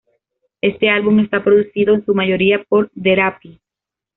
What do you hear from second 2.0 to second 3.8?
su mayoría por Therapy.